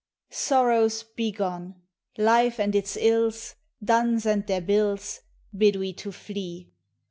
Sorrows, 0.31 1.03
begone! 1.03 1.75
Life 2.17 2.59
and 2.59 2.73
its 2.73 2.97
ills. 2.97 3.53
Duns 3.83 4.25
and 4.25 4.47
their 4.47 4.59
bills, 4.61 5.19
Bid 5.55 5.75
we 5.75 5.93
to 5.93 6.11
flee. 6.11 6.71